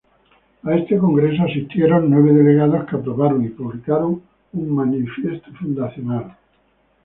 [0.63, 6.35] A este congreso asistieron nueve delegados que aprobaron y publicaron un manifiesto fundacional.